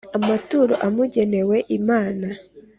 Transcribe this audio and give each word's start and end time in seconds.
amaturo 0.17 0.73
amugenewe 0.87 1.57
Imana 1.77 2.27